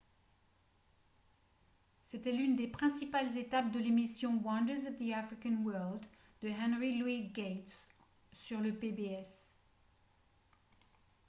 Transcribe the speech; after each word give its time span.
c'était 2.07 2.31
l'une 2.31 2.55
des 2.55 2.65
principales 2.67 3.37
étapes 3.37 3.71
de 3.71 3.77
l'émission 3.77 4.35
«wonders 4.43 4.87
of 4.87 4.97
the 4.97 5.13
african 5.13 5.63
world» 5.63 6.03
de 6.41 6.49
henry 6.49 6.97
louis 6.97 7.27
gates 7.27 7.87
sur 8.31 8.59
le 8.61 8.73
pbs 8.73 9.27